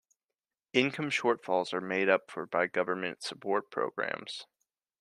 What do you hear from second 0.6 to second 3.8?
Income shortfalls are made up for by government support